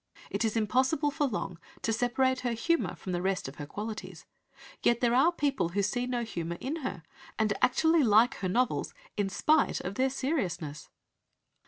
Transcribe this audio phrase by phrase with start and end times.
[0.31, 4.25] It is impossible for long to separate her humour from the rest of her qualities.
[4.81, 7.03] Yet there are people who see no humour in her,
[7.37, 10.89] and actually like her novels in spite of their "seriousness